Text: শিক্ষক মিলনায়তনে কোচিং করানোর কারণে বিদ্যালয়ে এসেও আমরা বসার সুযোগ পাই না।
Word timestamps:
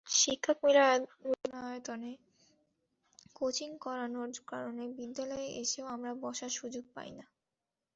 শিক্ষক 0.07 0.57
মিলনায়তনে 0.63 2.11
কোচিং 3.35 3.69
করানোর 3.77 4.29
কারণে 4.47 4.83
বিদ্যালয়ে 4.97 5.47
এসেও 5.61 5.85
আমরা 5.85 6.11
বসার 6.21 6.51
সুযোগ 6.51 6.85
পাই 6.95 7.11
না। 7.11 7.25